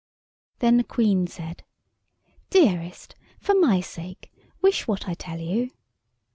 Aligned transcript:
Then 0.57 0.77
the 0.77 0.83
Queen 0.83 1.27
said: 1.27 1.63
"Dearest, 2.49 3.13
for 3.39 3.53
my 3.53 3.81
sake, 3.81 4.33
wish 4.59 4.87
what 4.87 5.07
I 5.07 5.13
tell 5.13 5.39
you." 5.39 5.69